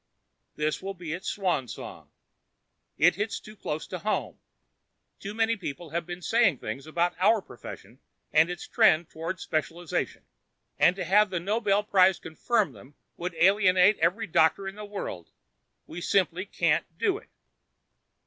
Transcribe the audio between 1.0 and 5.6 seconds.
its swan song. It hits too close to home. Too many